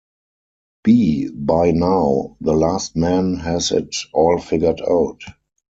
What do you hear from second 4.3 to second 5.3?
figured out.